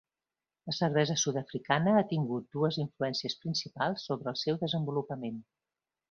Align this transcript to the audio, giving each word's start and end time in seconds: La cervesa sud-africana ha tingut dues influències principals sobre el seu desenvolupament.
La 0.67 0.73
cervesa 0.75 1.15
sud-africana 1.23 1.93
ha 1.99 2.05
tingut 2.13 2.47
dues 2.57 2.79
influències 2.83 3.35
principals 3.43 4.07
sobre 4.09 4.33
el 4.33 4.39
seu 4.45 4.57
desenvolupament. 4.63 5.37